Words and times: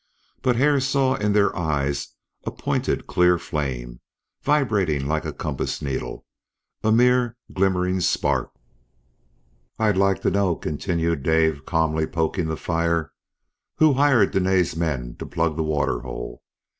But 0.41 0.55
Hare 0.55 0.79
saw 0.79 1.13
in 1.13 1.33
their 1.33 1.55
eyes 1.55 2.15
a 2.43 2.49
pointed 2.49 3.05
clear 3.05 3.37
flame, 3.37 3.99
vibrating 4.41 5.05
like 5.07 5.25
a 5.25 5.31
compass 5.31 5.79
needle, 5.79 6.25
a 6.83 6.91
mere 6.91 7.37
glimmering 7.53 7.99
spark. 7.99 8.51
"I'd 9.77 9.97
like 9.97 10.23
to 10.23 10.31
know," 10.31 10.55
continued 10.55 11.21
Dave, 11.21 11.67
calmly 11.67 12.07
poking 12.07 12.47
the 12.47 12.57
fire, 12.57 13.13
"who 13.75 13.93
hired 13.93 14.31
Dene's 14.31 14.75
men 14.75 15.17
to 15.19 15.25
plug 15.27 15.55
the 15.55 15.61
waterhole. 15.63 16.41